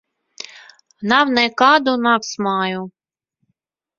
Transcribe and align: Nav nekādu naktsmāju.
Nav 1.11 1.33
nekādu 1.35 1.95
naktsmāju. 2.07 2.81